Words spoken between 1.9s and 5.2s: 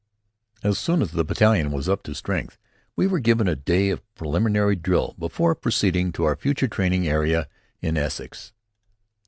to strength, we were given a day of preliminary drill